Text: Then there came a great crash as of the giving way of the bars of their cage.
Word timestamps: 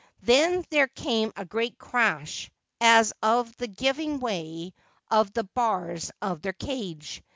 Then 0.23 0.65
there 0.71 0.87
came 0.87 1.31
a 1.35 1.45
great 1.45 1.77
crash 1.77 2.49
as 2.79 3.13
of 3.21 3.55
the 3.57 3.67
giving 3.67 4.19
way 4.19 4.73
of 5.11 5.31
the 5.33 5.43
bars 5.43 6.09
of 6.19 6.41
their 6.41 6.53
cage. 6.53 7.21